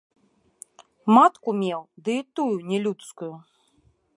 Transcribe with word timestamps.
Матку 1.15 1.49
меў 1.59 1.81
ды 2.07 2.11
і 2.21 2.27
тую 2.39 2.51
не 2.73 2.77
людскую. 2.87 3.31